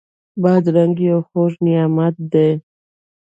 بادرنګ 0.41 0.95
یو 1.09 1.19
خوږ 1.27 1.53
نعمت 1.65 2.15
دی. 2.31 2.49